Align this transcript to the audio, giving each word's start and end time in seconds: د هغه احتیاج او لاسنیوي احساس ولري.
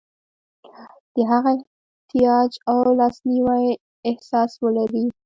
د 1.13 1.15
هغه 1.31 1.51
احتیاج 1.57 2.51
او 2.69 2.77
لاسنیوي 2.99 3.67
احساس 4.09 4.51
ولري. 4.63 5.05